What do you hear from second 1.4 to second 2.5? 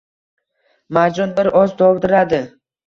bir oz dovdiradi